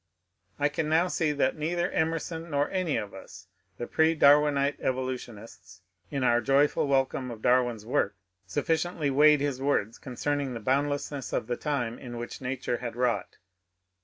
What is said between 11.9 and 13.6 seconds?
in which nature had wrought.